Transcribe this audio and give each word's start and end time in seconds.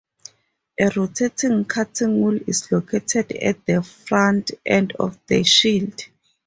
A 0.79 0.89
rotating 0.95 1.63
cutting 1.65 2.23
wheel 2.23 2.39
is 2.47 2.71
located 2.71 3.33
at 3.33 3.63
the 3.67 3.83
front 3.83 4.49
end 4.65 4.93
of 4.99 5.15
the 5.27 5.43
shield. 5.43 6.01